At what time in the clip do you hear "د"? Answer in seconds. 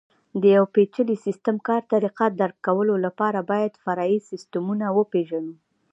0.41-0.43